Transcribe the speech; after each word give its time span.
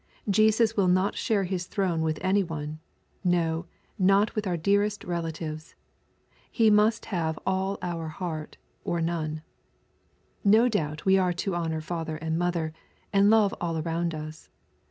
Jesus 0.31 0.75
will 0.75 0.87
not 0.87 1.13
share 1.13 1.43
His 1.43 1.67
throne 1.67 2.01
with 2.01 2.17
any 2.23 2.41
one,— 2.43 2.79
no, 3.39 3.67
not 3.99 4.33
with 4.33 4.47
our 4.47 4.57
dearest 4.57 5.03
relatives. 5.03 5.75
He 6.49 6.71
must 6.71 7.05
have 7.13 7.37
all 7.45 7.77
our 7.83 8.07
heart, 8.07 8.57
or 8.83 8.99
none. 8.99 9.43
No 10.43 10.67
doubt 10.67 11.05
we 11.05 11.19
are 11.19 11.33
to 11.33 11.53
honor 11.53 11.81
father 11.81 12.15
and 12.17 12.35
mother, 12.35 12.73
and 13.13 13.29
love 13.29 13.53
all 13.61 13.77
around 13.77 14.15
us. 14.15 14.49